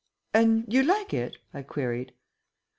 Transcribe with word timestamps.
And 0.33 0.65
you 0.67 0.81
like 0.81 1.13
it?" 1.13 1.37
I 1.53 1.61
queried. 1.61 2.13